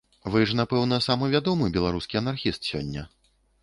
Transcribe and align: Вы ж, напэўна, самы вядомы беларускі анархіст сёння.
Вы 0.35 0.39
ж, 0.51 0.55
напэўна, 0.61 0.99
самы 1.09 1.31
вядомы 1.35 1.71
беларускі 1.79 2.21
анархіст 2.25 2.61
сёння. 2.75 3.11